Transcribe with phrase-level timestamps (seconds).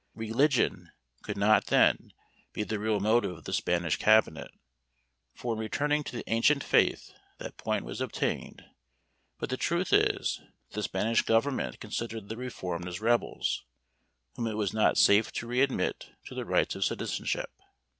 [0.15, 0.89] Religion
[1.21, 2.11] could not, then,
[2.53, 4.49] be the real motive of the Spanish cabinet,
[5.35, 8.63] for in returning to the ancient faith that point was obtained;
[9.37, 13.63] but the truth is, that the Spanish government considered the reformed as rebels,
[14.35, 17.51] whom it was not safe to re admit to the rights of citizenship.